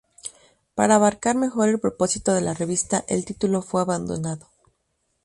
Para 0.73 0.95
abarcar 0.95 1.35
mejor 1.37 1.69
el 1.69 1.79
propósito 1.79 2.33
de 2.33 2.41
la 2.41 2.55
revista, 2.55 3.05
el 3.07 3.23
título 3.23 3.61
fue 3.61 3.81
abandonado. 3.81 4.47